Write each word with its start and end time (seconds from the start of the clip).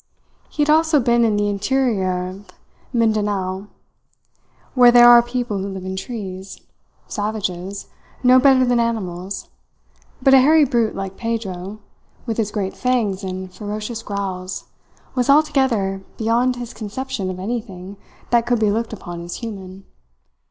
He 0.49 0.63
had 0.63 0.69
also 0.71 0.99
been 0.99 1.23
in 1.23 1.37
the 1.37 1.47
interior 1.47 2.27
of 2.29 2.47
Mindanao, 2.91 3.67
where 4.73 4.89
there 4.91 5.07
are 5.07 5.21
people 5.21 5.59
who 5.59 5.67
live 5.69 5.85
in 5.85 5.95
trees 5.95 6.59
savages, 7.07 7.85
no 8.23 8.39
better 8.39 8.65
than 8.65 8.79
animals; 8.79 9.49
but 10.19 10.33
a 10.33 10.41
hairy 10.41 10.65
brute 10.65 10.95
like 10.95 11.17
Pedro, 11.17 11.81
with 12.25 12.37
his 12.37 12.49
great 12.49 12.75
fangs 12.75 13.23
and 13.23 13.53
ferocious 13.53 14.01
growls, 14.01 14.65
was 15.13 15.29
altogether 15.29 16.03
beyond 16.17 16.55
his 16.55 16.73
conception 16.73 17.29
of 17.29 17.37
anything 17.39 17.95
that 18.31 18.47
could 18.47 18.59
be 18.59 18.71
looked 18.71 18.93
upon 18.93 19.21
as 19.23 19.35
human. 19.35 19.85